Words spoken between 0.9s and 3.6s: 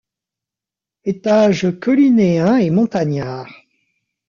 Etage collinéen et montagnard.